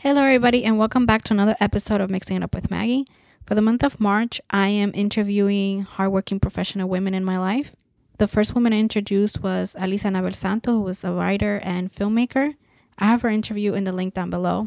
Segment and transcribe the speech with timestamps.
[0.00, 3.04] Hello, everybody, and welcome back to another episode of Mixing It Up with Maggie.
[3.44, 7.74] For the month of March, I am interviewing hardworking professional women in my life.
[8.18, 12.54] The first woman I introduced was Alisa Anabel Santo, who was a writer and filmmaker.
[12.96, 14.66] I have her interview in the link down below.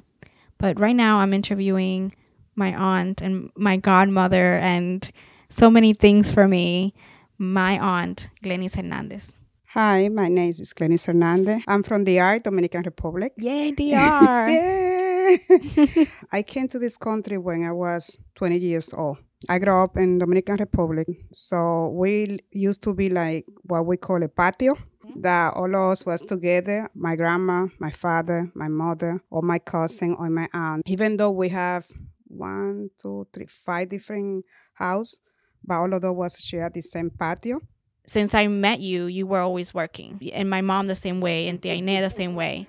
[0.58, 2.14] But right now, I'm interviewing
[2.58, 5.10] my aunt and my godmother and
[5.48, 6.94] so many things for me,
[7.38, 9.34] my aunt, Glenis Hernandez.
[9.68, 11.64] Hi, my name is Glenis Hernandez.
[11.70, 13.32] I'm from DR, Dominican Republic.
[13.38, 14.50] Yay, DR!
[14.50, 15.11] Yay!
[16.32, 19.18] I came to this country when I was 20 years old.
[19.50, 24.22] I grew up in Dominican Republic, so we used to be like what we call
[24.24, 24.76] a patio.
[25.16, 30.16] That all of us was together, my grandma, my father, my mother, or my cousin,
[30.18, 30.84] or my aunt.
[30.86, 31.86] Even though we have
[32.28, 35.20] one, two, three, five different houses,
[35.64, 37.60] but all of us was share the same patio.
[38.06, 41.60] Since I met you, you were always working, and my mom the same way, and
[41.62, 42.68] Tiaine the same way.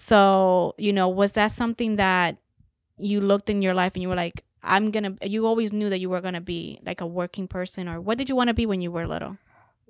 [0.00, 2.38] So, you know, was that something that
[2.96, 6.00] you looked in your life and you were like, I'm gonna, you always knew that
[6.00, 8.64] you were gonna be like a working person, or what did you want to be
[8.64, 9.36] when you were little?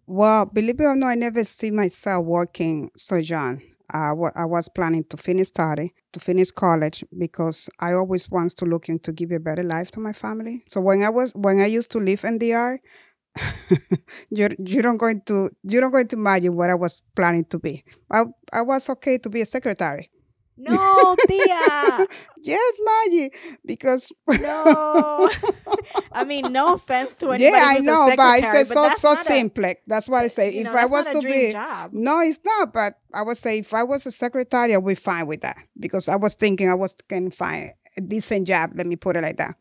[0.06, 3.62] Well, believe it or not, I never see myself working so young.
[3.92, 8.88] I was planning to finish study, to finish college, because I always wants to look
[8.88, 10.64] into give a better life to my family.
[10.68, 12.78] So when I was when I used to live in DR,
[14.30, 17.58] you you don't going to you don't going to imagine what I was planning to
[17.58, 17.84] be.
[18.10, 20.10] I I was okay to be a secretary.
[20.62, 22.06] No, tia.
[22.42, 23.30] yes, Maggie,
[23.64, 25.30] because no.
[26.12, 27.44] I mean, no offense to anybody.
[27.44, 29.72] yeah, I know, but I say so so not a- simple.
[29.86, 30.52] That's what I say.
[30.52, 31.92] if know, I was to be job.
[31.94, 32.74] no, it's not.
[32.74, 36.08] But I would say if I was a secretary, I'd be fine with that because
[36.08, 38.72] I was thinking I was can find a decent job.
[38.74, 39.56] Let me put it like that.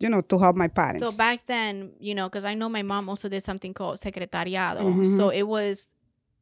[0.00, 1.04] You know, to help my parents.
[1.12, 4.80] So back then, you know, because I know my mom also did something called secretariado.
[4.80, 5.16] Mhm.
[5.16, 5.88] So it was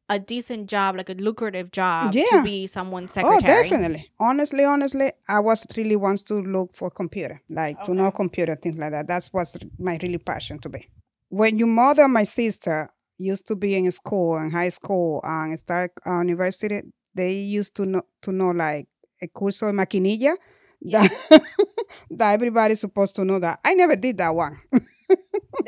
[0.09, 2.23] a decent job, like a lucrative job Yeah.
[2.37, 3.37] to be someone's secretary.
[3.37, 4.09] Oh, definitely.
[4.19, 8.77] Honestly, honestly, I was really wants to look for computer, like to know computer things
[8.79, 9.05] like that.
[9.07, 10.87] That's what's my really passion to be.
[11.29, 12.89] When your mother, my sister
[13.19, 16.81] used to be in school, in high school, and start uh, university,
[17.13, 18.87] they used to know to know like
[19.21, 20.33] a curso de maquinilla.
[20.81, 21.11] That,
[22.11, 23.59] that everybody's supposed to know that.
[23.63, 24.57] I never did that one.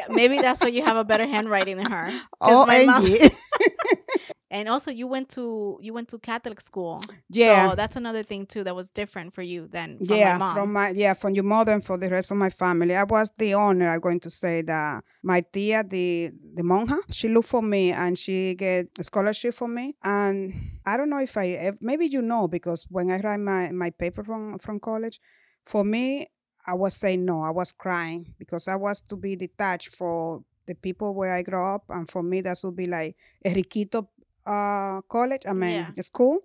[0.10, 2.08] Maybe that's why you have a better handwriting than her.
[2.40, 3.06] Oh, mom-
[4.52, 7.02] and also you went to you went to Catholic school.
[7.30, 7.70] yeah.
[7.70, 10.56] So that's another thing too that was different for you than from yeah, my mom.
[10.56, 12.96] from my yeah, from your mother and for the rest of my family.
[12.96, 13.90] I was the honor.
[13.90, 18.20] I'm going to say that my tia, the the monja, she looked for me and
[18.20, 19.96] she get a scholarship for me.
[20.04, 20.54] And
[20.86, 24.24] I don't know if I maybe you know because when I write my my paper
[24.24, 25.20] from from college,
[25.66, 26.28] for me
[26.68, 27.42] I was saying no.
[27.42, 31.60] I was crying because I was to be detached for the people where I grew
[31.62, 34.08] up, and for me that would be like a riquito
[34.46, 35.42] uh, college.
[35.48, 36.02] I mean Yeah.
[36.02, 36.40] school.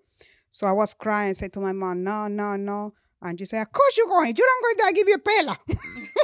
[0.50, 2.94] So I was crying, say to my mom, no, no, no.
[3.20, 4.28] And she said, Of course you're going.
[4.34, 5.58] You don't go there, I give you a pela.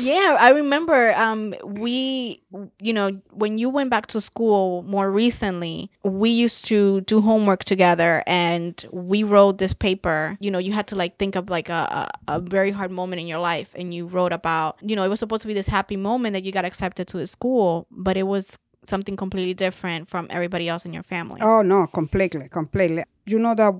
[0.00, 2.42] Yeah, I remember um we
[2.78, 7.64] you know when you went back to school more recently, we used to do homework
[7.64, 10.36] together and we wrote this paper.
[10.40, 13.26] You know, you had to like think of like a, a, very hard moment in
[13.26, 15.96] your life and you wrote about, you know, it was supposed to be this happy
[15.96, 20.26] moment that you got accepted to the school, but it was something completely different from
[20.30, 21.40] everybody else in your family.
[21.42, 23.04] oh no, completely, completely.
[23.26, 23.74] You know that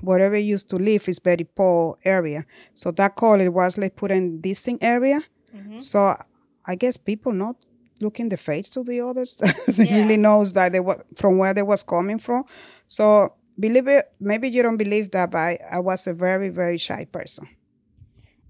[0.00, 2.44] wherever used to live is very poor area.
[2.74, 5.20] So that college was like put in distinct area.
[5.56, 5.80] Mhm.
[5.80, 6.14] So
[6.66, 7.56] I guess people not
[8.00, 9.36] looking the face to the others.
[9.38, 9.96] they Yeah.
[9.96, 12.44] really knows that they were from where they was coming from.
[12.86, 16.78] So believe it, maybe you don't believe that, but I, I was a very, very
[16.78, 17.48] shy person.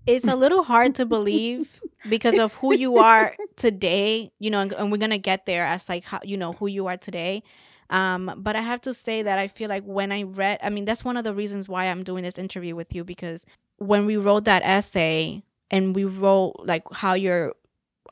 [0.06, 4.73] it's a little hard to believe because of who you are today you know and,
[4.75, 7.43] and we're gonna get there as like how you know who you are today
[7.91, 10.84] um but i have to say that i feel like when i read i mean
[10.84, 13.44] that's one of the reasons why i'm doing this interview with you because
[13.78, 17.54] when we wrote that essay and we wrote like how your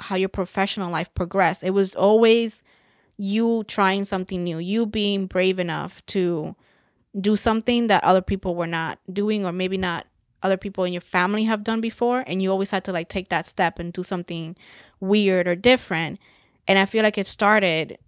[0.01, 1.63] how your professional life progressed.
[1.63, 2.63] It was always
[3.17, 6.57] you trying something new you being brave enough to
[7.21, 10.07] do something that other people were not doing or maybe not
[10.43, 13.29] other people in your family have done before and you always had to like take
[13.29, 14.57] that step and do something
[15.01, 16.19] weird or different.
[16.67, 17.99] And i feel like it started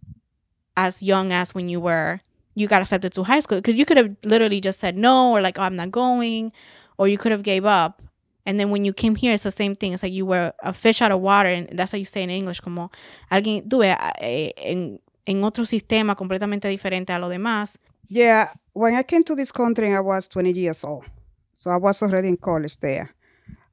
[0.76, 2.20] as young as when you were
[2.54, 5.40] you got accepted to high school because you could have literally just said no or
[5.40, 6.52] like oh, i'm not going
[6.98, 8.02] or you could have gave up
[8.46, 10.72] and then when you came here it's the same thing it's like you were a
[10.72, 12.90] fish out of water and that's how you say in english como
[13.30, 17.78] alguien tú ves, en, en otro sistema completamente diferente a lo demás
[18.08, 21.06] Yeah, when I came to this country, I was 20 years old.
[21.54, 23.10] So I was already in college there.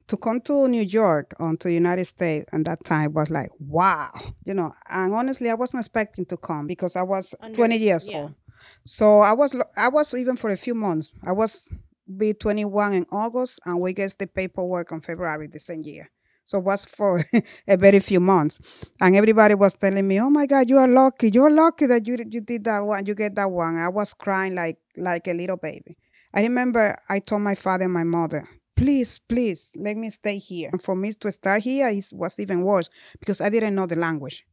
[0.08, 3.50] To come to New York or to the United States at that time was like,
[3.60, 4.10] wow.
[4.44, 8.08] You know, and honestly, I wasn't expecting to come because I was Under- 20 years
[8.10, 8.22] yeah.
[8.22, 8.34] old.
[8.82, 11.68] So I was, I was even for a few months, I was
[12.06, 16.10] be 21 in August, and we get the paperwork on February the same year.
[16.44, 17.24] So it was for
[17.68, 18.58] a very few months.
[19.00, 21.30] And everybody was telling me, Oh my God, you are lucky.
[21.30, 23.76] You're lucky that you you did that one, you get that one.
[23.76, 25.96] I was crying like like a little baby.
[26.34, 28.44] I remember I told my father and my mother,
[28.76, 30.68] please, please let me stay here.
[30.72, 32.90] And for me to start here was even worse
[33.20, 34.44] because I didn't know the language.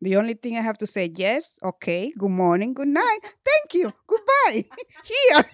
[0.00, 3.92] The only thing I have to say, yes, okay, good morning, good night, thank you,
[4.08, 4.64] goodbye,
[5.04, 5.44] here.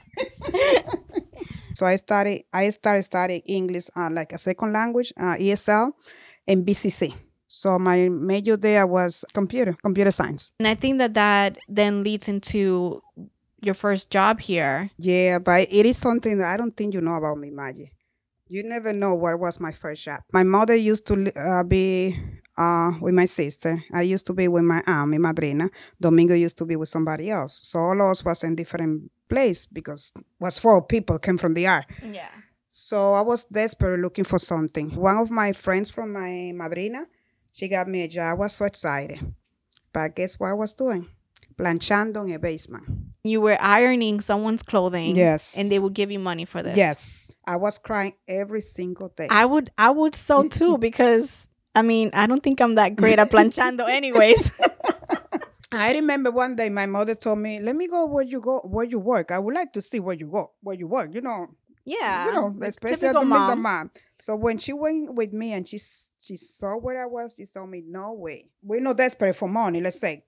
[1.79, 5.93] So I started, I started studying English uh, like a second language, uh, ESL,
[6.49, 7.15] and BCC.
[7.47, 10.51] So my major there was computer, computer science.
[10.59, 13.01] And I think that that then leads into
[13.61, 14.91] your first job here.
[14.99, 17.93] Yeah, but it is something that I don't think you know about me, Maggie.
[18.49, 20.23] You never know what was my first job.
[20.33, 22.19] My mother used to uh, be
[22.59, 23.83] uh, with my sister.
[23.93, 25.71] I used to be with my aunt, my madrina.
[26.01, 27.61] Domingo used to be with somebody else.
[27.63, 31.85] So all of us was in different place because was four people came from DR.
[32.05, 32.29] Yeah.
[32.69, 34.91] So I was desperate looking for something.
[34.91, 37.07] One of my friends from my madrina,
[37.53, 38.31] she got me a job.
[38.31, 39.21] I was so excited.
[39.93, 41.09] But guess what I was doing?
[41.57, 42.85] Planchando in a basement.
[43.25, 45.17] You were ironing someone's clothing.
[45.17, 45.59] Yes.
[45.59, 46.77] And they would give you money for this.
[46.77, 47.33] Yes.
[47.47, 49.29] I was crying every single day.
[49.31, 51.48] I would I would so too because
[51.79, 54.51] I mean, I don't think I'm that great at planchando anyways.
[55.73, 58.85] I remember one day my mother told me, "Let me go where you go, where
[58.85, 59.31] you work.
[59.31, 61.15] I would like to see where you go, where you work.
[61.15, 61.47] You know,
[61.85, 63.63] yeah, you know, especially the mom.
[63.63, 63.91] mom.
[64.19, 67.71] So when she went with me and she she saw where I was, she told
[67.71, 69.81] me, "No way, we're not desperate for money.
[69.81, 70.25] Let's say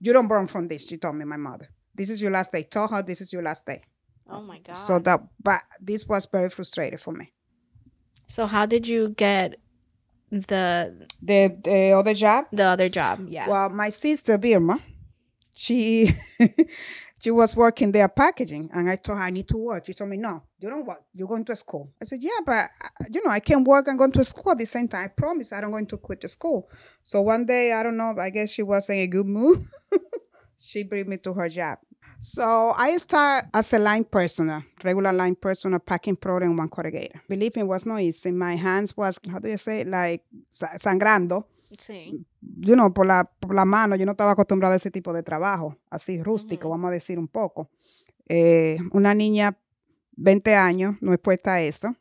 [0.00, 2.64] you don't burn from this." She told me, my mother, "This is your last day."
[2.64, 3.82] Told her this is your last day.
[4.28, 4.74] Oh my god.
[4.74, 7.32] So that, but this was very frustrating for me.
[8.26, 9.56] So how did you get
[10.30, 12.46] the the the other job?
[12.52, 13.48] the other job yeah.
[13.48, 14.80] Well my sister Birma
[15.54, 16.08] she
[17.22, 19.86] she was working there packaging and I told her I need to work.
[19.86, 21.02] She told me no you don't work.
[21.14, 21.90] You're going to school.
[22.00, 24.58] I said yeah but uh, you know I can't work and go to school at
[24.58, 25.04] the same time.
[25.04, 26.68] I promise I don't going to quit the school.
[27.02, 29.58] So one day I don't know I guess she was in a good mood.
[30.62, 31.78] She bring me to her job
[32.20, 37.20] so I start as a line personnel, regular line personnel, packing product in one corrugator.
[37.28, 38.30] Believe me, it was not easy.
[38.30, 41.44] My hands was, how do you say, like sangrando.
[41.78, 42.24] Sí.
[42.66, 45.22] You know, por la, por la mano, yo no estaba acostumbrada a ese tipo de
[45.22, 46.74] trabajo, así rústico, uh -huh.
[46.74, 47.70] vamos a decir un poco.
[48.28, 49.56] Eh, una niña,
[50.16, 51.94] 20 años, no expuesta a eso.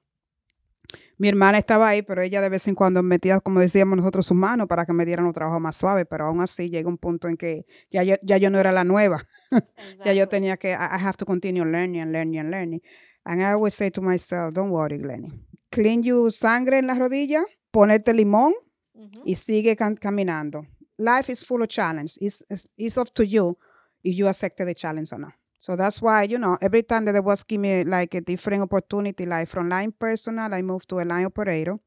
[1.19, 4.33] Mi hermana estaba ahí, pero ella de vez en cuando metía, como decíamos nosotros, su
[4.33, 7.27] mano para que me dieran un trabajo más suave, pero aún así llega un punto
[7.27, 9.21] en que ya yo, ya yo no era la nueva.
[10.05, 12.81] ya yo tenía que, I have to continue learning and learning and learning.
[13.25, 15.29] And I always say to myself, don't worry, Glenny.
[15.71, 18.53] Clean you sangre en la rodilla, ponerte limón
[18.93, 19.21] uh -huh.
[19.25, 20.65] y sigue cam caminando.
[20.97, 22.13] Life is full of challenge.
[22.21, 23.57] It's, it's, it's up to you
[24.03, 25.33] if you accept the challenge or not.
[25.59, 28.63] So that's why, you know, every time that there was give me like a different
[28.63, 31.77] opportunity, like from line personal, I moved to a line operator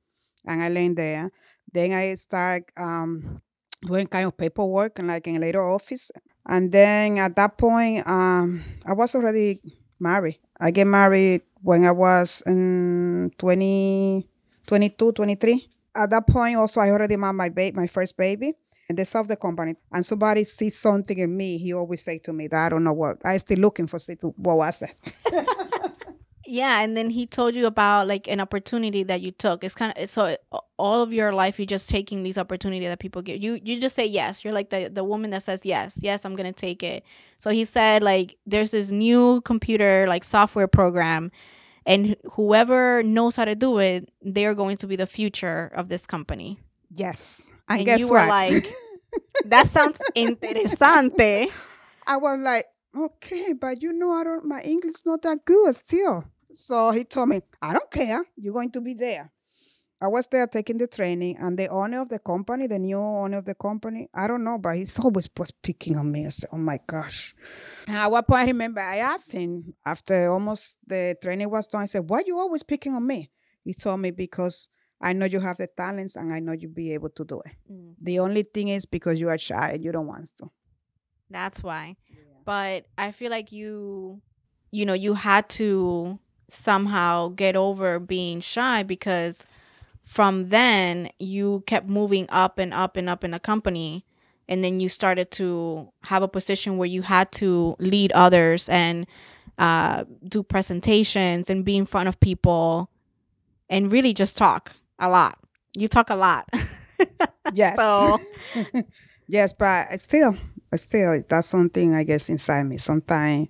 [0.46, 1.30] and I learned there.
[1.72, 3.40] Then I start um,
[3.86, 6.10] doing kind of paperwork and like in a later office.
[6.46, 9.60] And then at that point, um, I was already
[9.98, 10.38] married.
[10.60, 14.28] I get married when I was in 20,
[14.66, 15.68] 22, 23.
[15.94, 18.54] At that point, also, I already had my baby, my first baby
[18.92, 22.30] and they solve the company and somebody sees something in me, he always say to
[22.30, 23.98] me that I don't know what I still looking for
[24.36, 24.94] what was it.
[26.46, 29.64] yeah, and then he told you about like an opportunity that you took.
[29.64, 30.36] It's kind of so
[30.76, 33.58] all of your life you're just taking these opportunities that people give you.
[33.64, 34.44] You just say yes.
[34.44, 37.02] You're like the the woman that says yes, yes, I'm gonna take it.
[37.38, 41.30] So he said like there's this new computer like software program
[41.86, 46.06] and whoever knows how to do it, they're going to be the future of this
[46.06, 46.58] company.
[46.94, 47.52] Yes.
[47.68, 48.22] And, and guess you what?
[48.22, 48.66] were like,
[49.46, 51.50] that sounds interesante.
[52.06, 55.74] I was like, okay, but you know, I don't, my English is not that good
[55.74, 56.24] still.
[56.52, 58.24] So he told me, I don't care.
[58.36, 59.32] You're going to be there.
[60.02, 63.38] I was there taking the training, and the owner of the company, the new owner
[63.38, 66.26] of the company, I don't know, but he's always was picking on me.
[66.26, 67.36] I said, oh my gosh.
[67.86, 71.82] And at one point, I remember I asked him after almost the training was done,
[71.82, 73.30] I said, why are you always picking on me?
[73.64, 74.70] He told me, because
[75.02, 77.52] I know you have the talents and I know you'll be able to do it.
[77.70, 77.94] Mm.
[78.00, 80.50] The only thing is because you are shy and you don't want to.
[81.28, 81.96] That's why.
[82.08, 82.18] Yeah.
[82.44, 84.20] But I feel like you,
[84.70, 86.18] you know, you had to
[86.48, 89.44] somehow get over being shy because
[90.04, 94.04] from then you kept moving up and up and up in the company.
[94.48, 99.06] And then you started to have a position where you had to lead others and
[99.58, 102.90] uh, do presentations and be in front of people
[103.70, 105.38] and really just talk a lot.
[105.76, 106.48] You talk a lot.
[107.52, 107.76] yes.
[107.76, 108.18] So.
[109.28, 110.36] yes, but still,
[110.76, 112.78] still, that's something I guess inside me.
[112.78, 113.48] Sometimes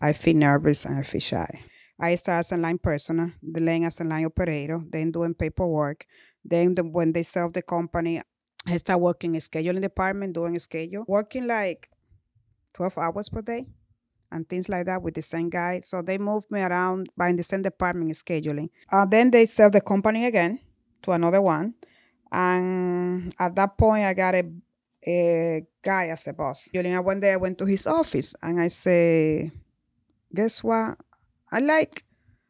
[0.00, 1.60] I feel nervous and I feel shy.
[1.98, 6.04] I started as a line personal, then as a line operator, then doing paperwork.
[6.44, 8.20] Then the, when they sell the company,
[8.66, 11.88] I start working in scheduling department, doing a schedule, working like
[12.74, 13.66] 12 hours per day
[14.32, 15.80] and things like that with the same guy.
[15.84, 18.70] So they moved me around by in the same department scheduling.
[18.90, 20.58] Uh, then they sell the company again
[21.02, 21.74] to another one.
[22.30, 24.44] And at that point, I got a,
[25.06, 26.68] a guy as a boss.
[26.72, 29.52] During one day, I went to his office and I say,
[30.34, 30.96] guess what?
[31.50, 32.04] I like,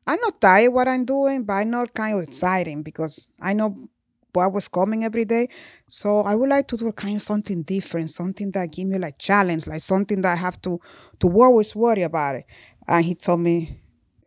[0.07, 3.89] I'm not tired what I'm doing, but I'm not kind of exciting because I know
[4.33, 5.49] what was coming every day.
[5.89, 9.19] So I would like to do kind of something different, something that give me like
[9.19, 10.81] challenge, like something that I have to
[11.21, 12.47] to always worry about it.
[12.89, 13.81] And he told me,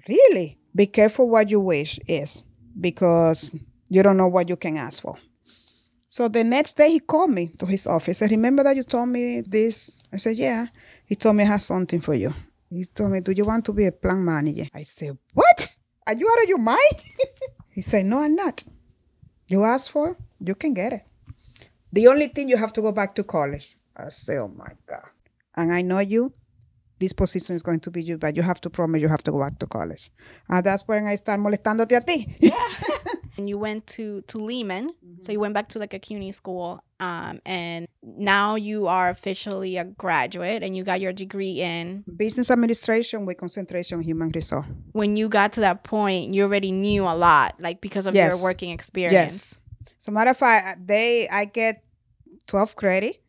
[0.07, 2.45] really, be careful what you wish is
[2.79, 3.55] because
[3.89, 5.17] you don't know what you can ask for.
[6.07, 8.21] So the next day he called me to his office.
[8.21, 10.03] I said, remember that you told me this?
[10.13, 10.67] I said, yeah.
[11.05, 12.33] He told me I have something for you.
[12.69, 14.67] He told me, do you want to be a plant manager?
[14.73, 15.77] I said, what?
[16.07, 16.79] Are you out of your mind?
[17.69, 18.63] he said, no, I'm not.
[19.47, 21.01] You ask for, you can get it.
[21.91, 23.77] The only thing you have to go back to college.
[23.95, 25.03] I say, oh my God.
[25.55, 26.33] And I know you,
[26.99, 29.31] this position is going to be you, but you have to promise you have to
[29.31, 30.11] go back to college.
[30.49, 32.35] And that's when I start molestándote a ti.
[32.39, 32.67] Yeah.
[33.37, 35.21] and you went to to Lehman, mm-hmm.
[35.21, 39.77] so you went back to like a CUNY school, um, and now you are officially
[39.77, 44.65] a graduate, and you got your degree in business administration with concentration in human resource.
[44.91, 48.35] When you got to that point, you already knew a lot, like because of yes.
[48.35, 49.13] your working experience.
[49.13, 49.59] Yes.
[49.97, 51.83] So matter of fact, they I get
[52.47, 53.21] twelve credit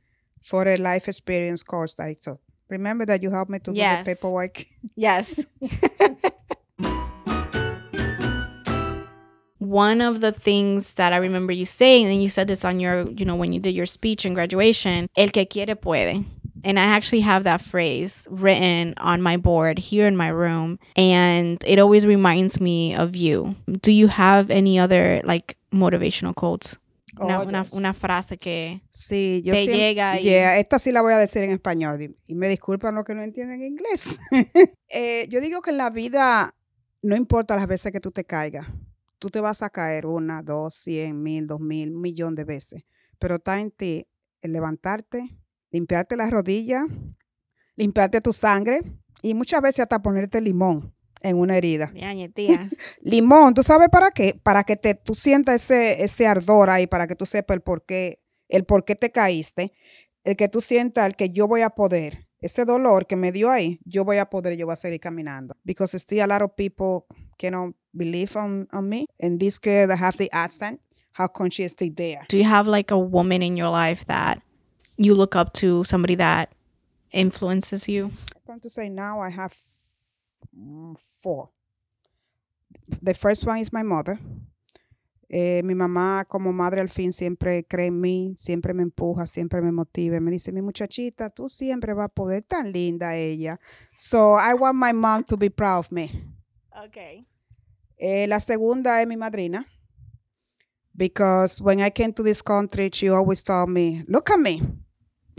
[0.43, 2.41] for a life experience course that I took.
[2.69, 3.99] Remember that you helped me to yes.
[3.99, 4.65] do the paperwork.
[4.95, 5.45] Yes.
[9.67, 13.11] one of the things that I remember you saying, and you said this on your,
[13.11, 16.25] you know, when you did your speech in graduation, el que quiere puede.
[16.65, 20.79] And I actually have that phrase written on my board here in my room.
[20.97, 23.55] And it always reminds me of you.
[23.81, 26.77] Do you have any other like motivational quotes?
[27.19, 30.21] Una, oh, una, una, frase que sí, yo te siempre, llega.
[30.21, 30.25] Y...
[30.25, 33.23] Yeah, esta sí la voy a decir en español y me disculpan los que no
[33.23, 34.19] entienden inglés.
[34.91, 36.55] eh, yo digo que en la vida
[37.01, 38.67] no importa las veces que tú te caigas,
[39.27, 42.85] tú te vas a caer una, dos, cien, mil, dos mil, un millón de veces.
[43.19, 44.07] Pero está en ti
[44.41, 45.37] el levantarte,
[45.73, 46.85] limpiarte las rodillas,
[47.75, 48.79] limpiarte tu sangre
[49.23, 51.93] y muchas veces hasta ponerte limón en una herida.
[52.33, 52.71] tía.
[53.01, 54.39] limón, ¿tú sabes para qué?
[54.41, 57.85] Para que te, tú sientas ese, ese ardor ahí, para que tú sepas el por
[57.85, 59.73] qué, el por qué te caíste,
[60.23, 63.51] el que tú sientas el que yo voy a poder, ese dolor que me dio
[63.51, 65.57] ahí, yo voy a poder, yo voy a seguir caminando.
[65.65, 67.07] Because still a lot of people
[67.39, 69.07] cannot believe on, on me.
[69.21, 70.81] And this girl that have the accent,
[71.13, 72.27] how she stay there?
[72.29, 74.43] Do you have like a woman in your life that
[74.97, 76.53] you look up to, somebody that
[77.13, 78.07] influences you?
[78.37, 79.55] I'm going to say now I have
[81.23, 81.51] four.
[83.03, 84.19] The first one is my mother.
[85.29, 89.61] Eh, mi mamá como madre al fin siempre cree en mí, siempre me empuja, siempre
[89.61, 90.21] me motiva.
[90.21, 93.59] Me dice, mi muchachita, tú siempre vas a poder, tan linda ella.
[93.97, 96.36] So I want my mom to be proud of me.
[96.85, 97.27] Okay.
[97.99, 99.67] Eh, la segunda es mi madrina.
[100.93, 104.63] Because when I came to this country, she always told me, look at me.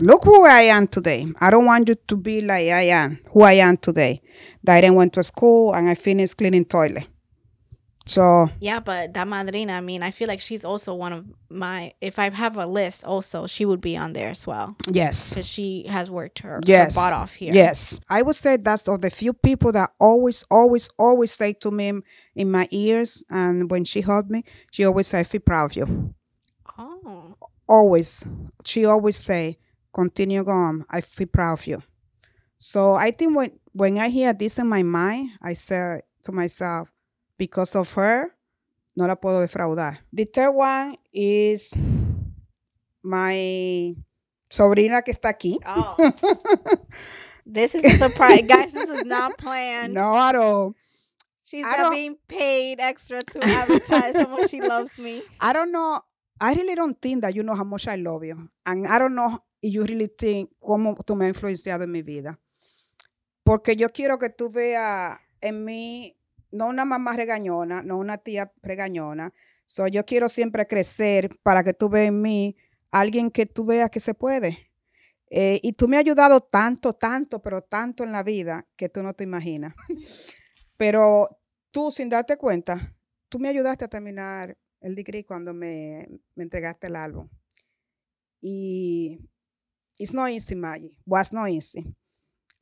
[0.00, 1.26] Look who I am today.
[1.40, 4.20] I don't want you to be like I am, who I am today.
[4.62, 7.08] That I didn't went to school and I finished cleaning toilet.
[8.08, 11.92] So yeah, but that madrina, I mean, I feel like she's also one of my.
[12.00, 14.76] If I have a list, also she would be on there as well.
[14.90, 16.96] Yes, because she has worked her, yes.
[16.96, 17.52] her butt off here.
[17.52, 21.70] Yes, I would say that's of the few people that always, always, always say to
[21.70, 22.00] me
[22.34, 25.76] in my ears, and when she hugged me, she always say, "I feel proud of
[25.76, 26.14] you."
[26.78, 27.36] Oh,
[27.68, 28.24] always,
[28.64, 29.58] she always say,
[29.92, 30.86] "Continue going.
[30.88, 31.82] I feel proud of you."
[32.56, 36.88] So I think when when I hear this in my mind, I say to myself
[37.38, 38.34] because of her,
[38.94, 40.00] no la puedo defraudar.
[40.12, 41.72] The third one is
[43.02, 43.96] my
[44.50, 45.56] sobrina que está aquí.
[45.64, 45.96] Oh.
[47.46, 48.46] this is a surprise.
[48.46, 49.94] Guys, this is not planned.
[49.94, 50.74] No, at all.
[51.44, 55.22] She's not being paid extra to advertise how much she loves me.
[55.40, 55.98] I don't know.
[56.40, 58.50] I really don't think that you know how much I love you.
[58.66, 62.02] And I don't know if you really think cómo tú me has influenciado en mi
[62.02, 62.38] vida.
[63.44, 66.17] Porque yo quiero que tú veas en mí
[66.50, 69.32] no una mamá regañona, no una tía regañona.
[69.64, 72.56] So, yo quiero siempre crecer para que tú veas en mí
[72.90, 74.70] alguien que tú veas que se puede.
[75.30, 79.02] Eh, y tú me has ayudado tanto, tanto, pero tanto en la vida que tú
[79.02, 79.74] no te imaginas.
[80.76, 81.38] pero
[81.70, 82.96] tú, sin darte cuenta,
[83.28, 87.28] tú me ayudaste a terminar el degree cuando me, me entregaste el álbum.
[88.40, 89.18] Y
[89.98, 90.96] it's not easy, Maggie.
[91.04, 91.94] Was not easy.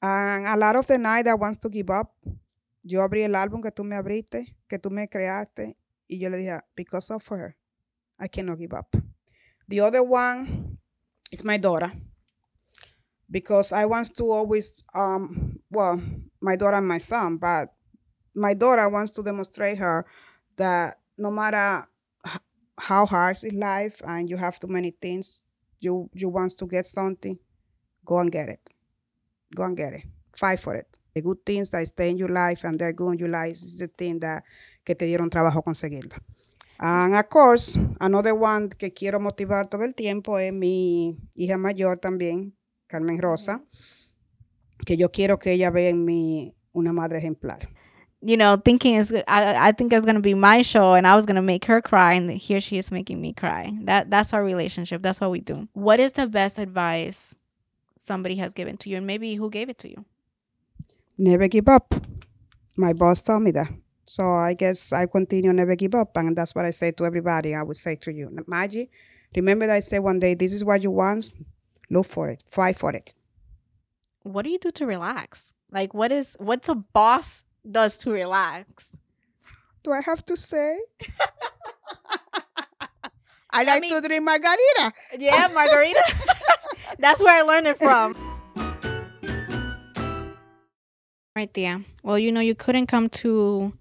[0.00, 2.14] And a lot of the night I want to give up,
[2.86, 5.76] yo abrí el álbum que tú me abriste, que tú me creaste,
[6.06, 7.56] y yo le dije, because of her,
[8.18, 8.96] I cannot give up.
[9.68, 10.78] The other one
[11.32, 11.92] is my daughter,
[13.28, 16.00] because I want to always, um, well,
[16.40, 17.70] my daughter and my son, but
[18.34, 20.06] my daughter wants to demonstrate her
[20.56, 21.88] that no matter
[22.78, 25.40] how hard is life and you have too many things,
[25.80, 27.38] you you want to get something,
[28.04, 28.70] go and get it.
[29.54, 30.04] Go and get it.
[30.36, 30.98] Fight for it.
[31.16, 33.78] The good things that stay in your life and they're good in your life is
[33.78, 34.44] the thing that
[34.84, 36.20] que te dieron trabajo conseguirla.
[36.78, 41.96] And of course, another one que quiero motivar todo el tiempo es mi hija mayor
[41.96, 42.52] también,
[42.86, 43.62] Carmen Rosa,
[44.84, 47.66] que yo quiero que ella vea en mí una madre ejemplar.
[48.20, 51.24] You know, thinking is I I think it's gonna be my show and I was
[51.24, 53.72] gonna make her cry and here she is making me cry.
[53.84, 55.00] That that's our relationship.
[55.00, 55.66] That's what we do.
[55.72, 57.34] What is the best advice
[57.96, 60.04] somebody has given to you and maybe who gave it to you?
[61.18, 61.94] Never give up.
[62.76, 63.68] My boss told me that.
[64.04, 66.16] So I guess I continue never give up.
[66.16, 67.54] And that's what I say to everybody.
[67.54, 68.90] I would say to you, Maggie,
[69.34, 71.32] remember that I said one day, this is what you want.
[71.90, 72.44] Look for it.
[72.48, 73.14] Fight for it.
[74.22, 75.52] What do you do to relax?
[75.70, 78.96] Like what is what's a boss does to relax?
[79.82, 80.78] Do I have to say?
[83.50, 84.92] I like mean- to drink margarita.
[85.18, 86.02] Yeah, margarita.
[86.98, 88.35] That's where I learned it from.
[91.36, 91.84] Right there.
[92.02, 93.74] Well, you know, you couldn't come to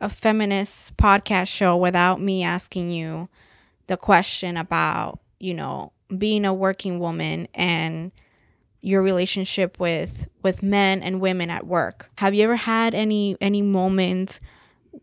[0.00, 3.28] a feminist podcast show without me asking you
[3.88, 8.12] the question about, you know, being a working woman and
[8.80, 12.10] your relationship with with men and women at work.
[12.18, 14.38] Have you ever had any any moment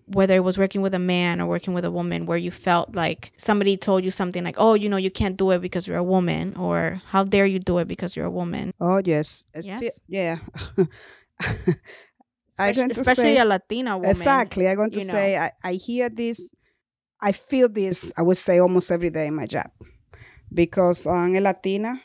[0.06, 2.96] whether it was working with a man or working with a woman where you felt
[2.96, 5.98] like somebody told you something like, "Oh, you know, you can't do it because you're
[5.98, 9.46] a woman," or "How dare you do it because you're a woman?" Oh, yes.
[9.54, 9.78] Yes?
[9.78, 10.38] still- yeah.
[12.60, 14.10] Especially, I'm going to especially say- a Latina woman.
[14.10, 14.68] Exactly.
[14.68, 15.14] I'm going to you know.
[15.14, 16.54] say I, I hear this,
[17.22, 19.70] I feel this, I would say almost every day in my job.
[20.52, 22.02] Because I'm a Latina,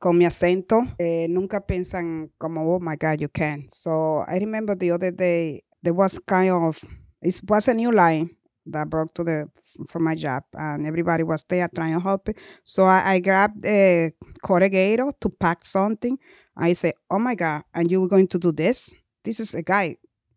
[0.00, 3.66] con mi acento, eh, nunca piensan como, oh my God, you can.
[3.68, 6.80] So I remember the other day, there was kind of,
[7.22, 8.30] it was a new line
[8.66, 9.48] that broke to the,
[9.88, 12.38] from my job and everybody was there trying to help it.
[12.64, 16.18] So I, I grabbed a corrugator to pack something.
[16.58, 18.94] I say, oh my God, and you were going to do this?
[19.24, 19.96] This is a guy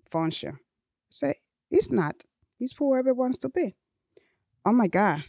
[0.09, 0.59] function.
[1.09, 1.33] Say,
[1.69, 2.23] it's not.
[2.59, 3.75] It's whoever wants to be.
[4.65, 5.23] Oh my God.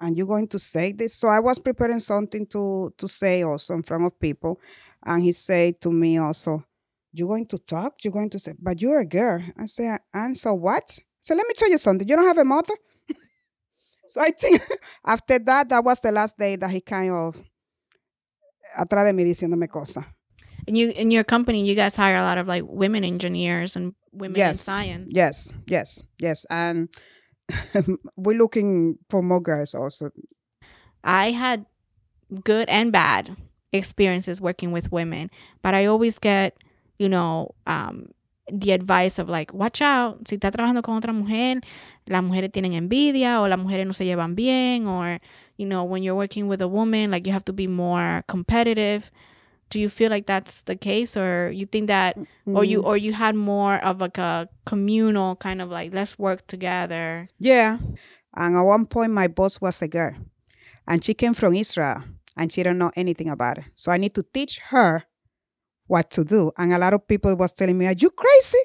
[0.00, 1.14] And you're going to say this?
[1.14, 4.58] So I was preparing something to to say also in front of people.
[5.04, 6.64] And he said to me also,
[7.12, 8.02] You're going to talk?
[8.02, 9.42] You're going to say, but you're a girl.
[9.58, 10.98] I say, and so what?
[11.20, 12.08] So let me tell you something.
[12.08, 12.74] You don't have a mother?
[14.08, 14.62] so I think
[15.06, 17.36] after that, that was the last day that he kind of
[18.76, 20.06] atrás de mí diciéndome cosas.
[20.66, 23.94] And you in your company, you guys hire a lot of like women engineers and
[24.12, 24.60] women in yes.
[24.60, 25.12] science.
[25.14, 26.46] Yes, yes, yes.
[26.50, 26.88] And
[28.16, 30.10] we're looking for more girls also.
[31.02, 31.66] I had
[32.44, 33.36] good and bad
[33.72, 35.30] experiences working with women,
[35.62, 36.56] but I always get,
[36.98, 38.10] you know, um,
[38.52, 41.60] the advice of like, watch out, si estás trabajando con otra mujer,
[42.08, 45.20] las mujeres tienen envidia o las mujeres no se llevan bien, or,
[45.56, 49.10] you know, when you're working with a woman, like you have to be more competitive.
[49.70, 52.96] Do you feel like that's the case, or you think that, or you, Mm, or
[52.96, 57.28] you had more of like a communal kind of like, let's work together?
[57.38, 57.78] Yeah.
[58.34, 60.14] And at one point, my boss was a girl,
[60.86, 62.02] and she came from Israel,
[62.36, 63.64] and she don't know anything about it.
[63.74, 65.04] So I need to teach her
[65.86, 66.50] what to do.
[66.58, 68.58] And a lot of people was telling me, "Are you crazy?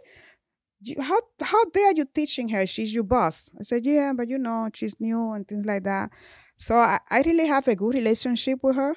[0.82, 2.66] You, how how dare you teaching her?
[2.66, 6.12] She's your boss." I said, "Yeah, but you know, she's new and things like that."
[6.56, 8.96] So I, I really have a good relationship with her.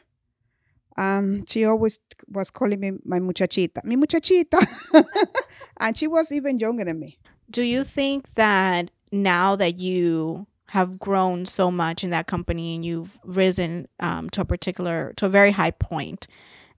[0.98, 4.66] Um, she always was calling me my muchachita, mi muchachita,
[5.80, 7.18] and she was even younger than me.
[7.48, 12.84] Do you think that now that you have grown so much in that company and
[12.84, 16.26] you've risen um, to a particular, to a very high point,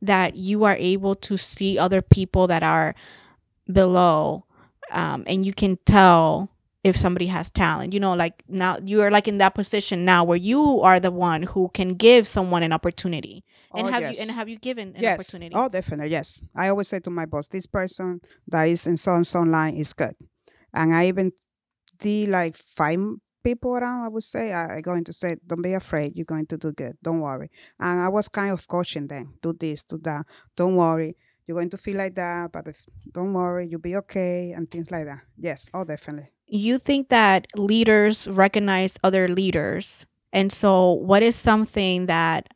[0.03, 2.95] that you are able to see other people that are
[3.73, 4.45] below
[4.93, 6.51] um, and you can tell
[6.85, 7.95] if somebody has talent?
[7.95, 11.11] You know, like now you are like in that position now where you are the
[11.11, 13.45] one who can give someone an opportunity.
[13.73, 14.17] Oh, and Oh, have yes.
[14.17, 15.21] you and have you given an yes.
[15.21, 15.55] opportunity?
[15.55, 16.11] Oh, definitely.
[16.11, 16.43] Yes.
[16.55, 19.75] I always say to my boss, this person that is in so and so line
[19.75, 20.15] is good.
[20.75, 21.33] And I even
[21.99, 22.99] did like five
[23.45, 24.53] people around, I would say.
[24.53, 26.13] I, I going to say, don't be afraid.
[26.17, 26.97] You're going to do good.
[27.03, 27.51] Don't worry.
[27.79, 29.35] And I was kind of coaching them.
[29.43, 30.27] Do this, do that.
[30.57, 31.17] Don't worry.
[31.47, 33.67] You're going to feel like that, but if, don't worry.
[33.67, 35.21] You'll be okay and things like that.
[35.37, 35.69] Yes.
[35.75, 36.31] Oh, definitely.
[36.47, 42.49] you think that leaders recognize other leaders and so what is something that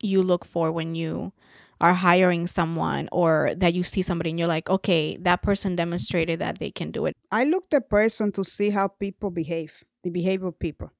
[0.00, 1.32] you look for when you
[1.80, 6.40] are hiring someone or that you see somebody and you're like, okay, that person demonstrated
[6.40, 7.16] that they can do it?
[7.30, 10.90] I look the person to see how people behave, the behavior of people,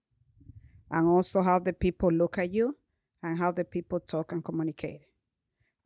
[0.91, 2.77] and also how the people look at you
[3.23, 5.01] and how the people talk and communicate.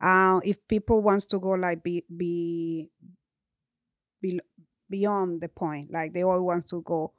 [0.01, 2.89] Uh, if people wants to go like be be,
[4.21, 4.39] be
[4.89, 7.13] beyond the point, like they all wants to go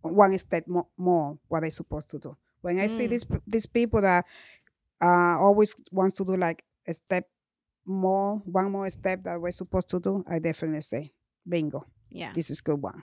[0.00, 2.36] one step more, more what they're supposed to do.
[2.62, 3.10] When I see Mm.
[3.10, 4.24] these these people that
[5.02, 7.24] uh, always wants to do like a step
[7.84, 11.12] more, one more step that we're supposed to do, I definitely say,
[11.48, 12.32] bingo, Yeah.
[12.34, 13.02] this is good one.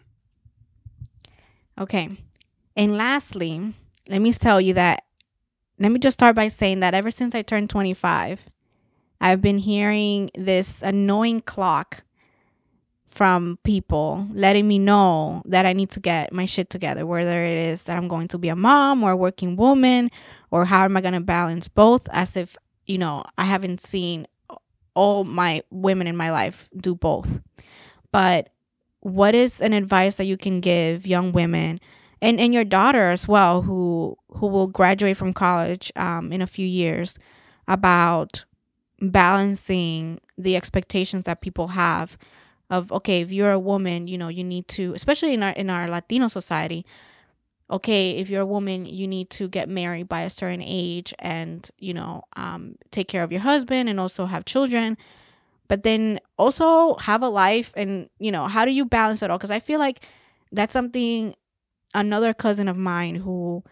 [1.77, 2.09] Okay.
[2.75, 3.73] And lastly,
[4.07, 5.03] let me tell you that
[5.81, 8.49] let me just start by saying that ever since I turned 25,
[9.21, 12.03] I've been hearing this annoying clock
[13.05, 17.57] from people letting me know that I need to get my shit together, whether it
[17.57, 20.11] is that I'm going to be a mom or a working woman
[20.51, 24.27] or how am I going to balance both as if, you know, I haven't seen
[24.95, 27.41] all my women in my life do both.
[28.11, 28.49] But
[29.01, 31.79] what is an advice that you can give young women
[32.21, 36.47] and, and your daughter as well who who will graduate from college um, in a
[36.47, 37.17] few years
[37.67, 38.43] about
[39.01, 42.17] balancing the expectations that people have
[42.69, 45.69] of okay if you're a woman you know you need to especially in our in
[45.69, 46.85] our latino society
[47.69, 51.69] okay if you're a woman you need to get married by a certain age and
[51.77, 54.97] you know um, take care of your husband and also have children
[55.67, 59.37] but then also have a life and you know how do you balance it all
[59.37, 60.05] because i feel like
[60.51, 61.35] that's something
[61.93, 63.63] another cousin of mine who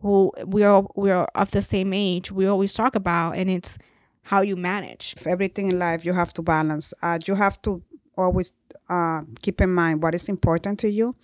[0.00, 3.78] who we're we're of the same age we always talk about and it's
[4.22, 6.92] how you manage If everything in life you have to balance.
[7.02, 7.82] Uh, you have to
[8.16, 8.52] always
[8.90, 11.16] uh, keep in mind what is important to you.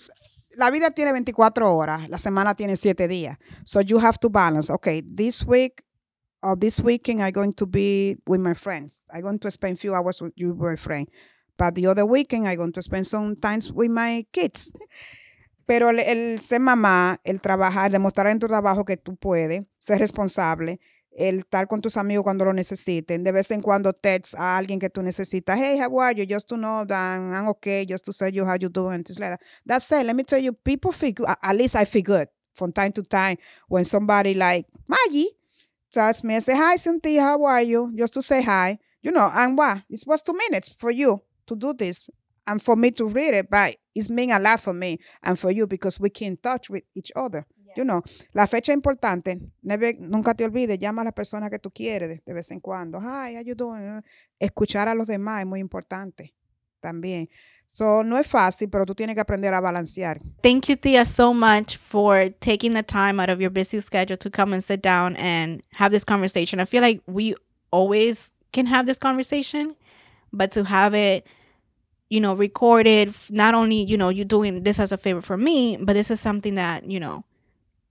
[0.56, 3.38] La vida tiene 24 horas, la semana tiene 7 días.
[3.64, 4.70] So you have to balance.
[4.70, 5.82] Okay, this week
[6.42, 9.04] or this weekend I'm going to be with my friends.
[9.12, 11.08] I'm going to spend few hours with your boyfriend.
[11.56, 14.72] But the other weekend I'm going to spend some times with my kids.
[15.66, 19.98] Pero el, el ser mamá, el trabajar, demostrar en tu trabajo que tú puedes, ser
[19.98, 20.78] responsable,
[21.16, 24.78] el estar con tus amigos cuando lo necesiten, de vez en cuando text a alguien
[24.78, 26.26] que tú necesitas, hey, how are you?
[26.28, 29.30] Just to know that I'm okay, just to say you how you doing, things like
[29.30, 29.40] that.
[29.64, 30.06] That's it.
[30.06, 31.28] Let me tell you, people feel good.
[31.42, 33.36] At least I feel good from time to time
[33.68, 35.30] when somebody like Maggie
[35.90, 37.92] tells me, I say, hi, Cynthia, how are you?
[37.96, 38.78] Just to say hi.
[39.02, 39.82] You know, and what?
[39.88, 42.08] It was two minutes for you to do this
[42.46, 45.50] and for me to read it, but it's mean a lot for me and for
[45.50, 47.46] you because we can touch with each other.
[47.76, 51.70] You know, la fecha importante, never, nunca te olvides, llama a la persona que tú
[51.72, 53.00] quieres de, vez en cuando.
[53.00, 53.56] Hi, how you?
[54.38, 56.34] Escuchar a los demás es muy importante
[56.80, 57.28] también.
[57.66, 60.20] So, no es fácil, pero tú tienes que aprender a balancear.
[60.42, 64.30] Thank you, Thea, so much for taking the time out of your busy schedule to
[64.30, 66.60] come and sit down and have this conversation.
[66.60, 67.34] I feel like we
[67.70, 69.74] always can have this conversation,
[70.32, 71.26] but to have it,
[72.10, 75.78] you know, recorded, not only, you know, you doing this as a favor for me,
[75.80, 77.24] but this is something that, you know,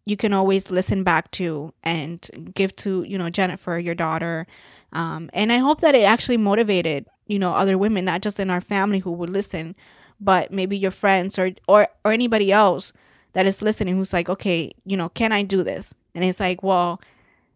[0.06, 4.46] you can always listen back to and give to, you know, Jennifer, your daughter.
[4.92, 8.50] Um, and I hope that it actually motivated, you know, other women, not just in
[8.50, 9.76] our family who would listen,
[10.20, 12.94] but maybe your friends or or or anybody else
[13.34, 15.94] that is listening who's like, okay, you know, can I do this?
[16.14, 17.02] And it's like, well,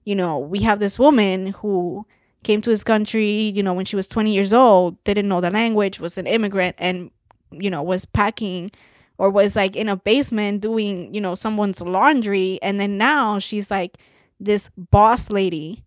[0.05, 2.05] you know, we have this woman who
[2.43, 5.51] came to this country, you know, when she was 20 years old, didn't know the
[5.51, 7.11] language, was an immigrant, and
[7.51, 8.71] you know, was packing
[9.17, 13.71] or was like in a basement doing, you know, someone's laundry, and then now she's
[13.71, 13.97] like
[14.39, 15.83] this boss lady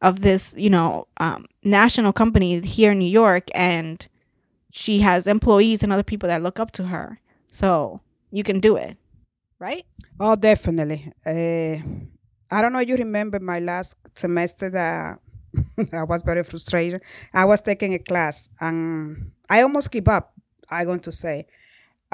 [0.00, 4.06] of this, you know, um, national company here in New York, and
[4.70, 7.20] she has employees and other people that look up to her.
[7.50, 8.00] So
[8.30, 8.98] you can do it,
[9.58, 9.86] right?
[10.18, 11.12] Oh, definitely.
[11.24, 11.78] Uh,
[12.50, 15.18] I don't know you remember my last semester that
[15.92, 17.02] I was very frustrated.
[17.32, 20.32] I was taking a class and I almost give up,
[20.70, 21.46] I'm going to say,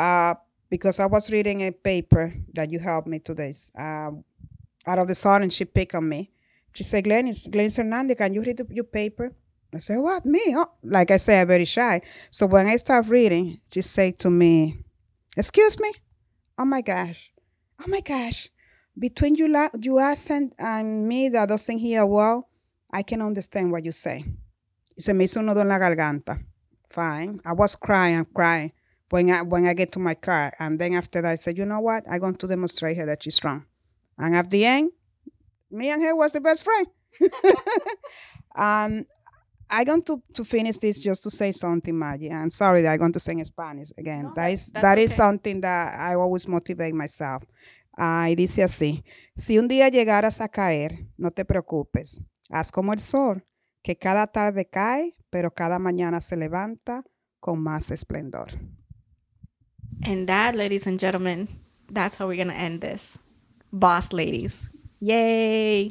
[0.00, 0.34] uh,
[0.70, 3.52] because I was reading a paper that you helped me today.
[3.76, 4.24] Um,
[4.86, 6.30] out of the sudden, she picked on me.
[6.74, 9.32] She said, Glennis, Glennis Hernandez, can you read the- your paper?
[9.74, 10.40] I said, what, me?
[10.56, 10.70] Oh.
[10.82, 12.00] Like I said, I'm very shy.
[12.30, 14.78] So when I start reading, she said to me,
[15.36, 15.92] excuse me?
[16.58, 17.30] Oh my gosh.
[17.80, 18.48] Oh my gosh.
[18.98, 22.48] Between you, la- you accent and me that doesn't hear well,
[22.92, 24.24] I can understand what you say.
[24.98, 26.40] Se me hizo un nudo en la garganta.
[26.88, 27.40] Fine.
[27.44, 28.72] I was crying and crying
[29.10, 30.52] when I, when I get to my car.
[30.58, 32.04] And then after that, I said, you know what?
[32.08, 33.66] I'm going to demonstrate her that she's wrong.
[34.16, 34.92] And at the end,
[35.70, 36.86] me and her was the best friend.
[38.56, 39.04] um,
[39.72, 42.30] I'm going to, to finish this just to say something, Maggie.
[42.30, 44.24] I'm sorry that I'm going to say in Spanish again.
[44.24, 45.16] No, that is, that is okay.
[45.16, 47.44] something that I always motivate myself.
[47.96, 49.04] Ah, y dice así,
[49.36, 53.44] si un día llegaras a caer, no te preocupes, haz como el sol,
[53.82, 57.04] que cada tarde cae, pero cada mañana se levanta
[57.40, 58.48] con más esplendor.
[60.02, 61.48] And that, ladies and gentlemen,
[61.90, 63.18] that's how we're going to end this.
[63.72, 64.68] Boss ladies.
[65.00, 65.90] Yay!